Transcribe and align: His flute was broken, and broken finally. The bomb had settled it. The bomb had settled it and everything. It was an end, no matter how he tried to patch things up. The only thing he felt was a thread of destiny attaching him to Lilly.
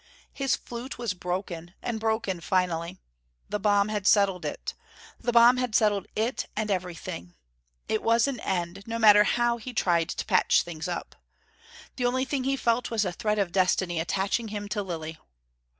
His 0.33 0.55
flute 0.55 0.97
was 0.97 1.13
broken, 1.13 1.75
and 1.83 1.99
broken 1.99 2.39
finally. 2.41 2.97
The 3.49 3.59
bomb 3.59 3.89
had 3.89 4.07
settled 4.07 4.45
it. 4.45 4.73
The 5.19 5.31
bomb 5.31 5.57
had 5.57 5.75
settled 5.75 6.07
it 6.15 6.47
and 6.55 6.71
everything. 6.71 7.35
It 7.87 8.01
was 8.01 8.27
an 8.27 8.39
end, 8.39 8.81
no 8.87 8.97
matter 8.97 9.23
how 9.23 9.57
he 9.57 9.75
tried 9.75 10.09
to 10.09 10.25
patch 10.25 10.63
things 10.63 10.87
up. 10.87 11.17
The 11.97 12.07
only 12.07 12.25
thing 12.25 12.45
he 12.45 12.55
felt 12.55 12.89
was 12.89 13.05
a 13.05 13.11
thread 13.11 13.37
of 13.37 13.51
destiny 13.51 13.99
attaching 13.99 14.47
him 14.47 14.67
to 14.69 14.81
Lilly. 14.81 15.19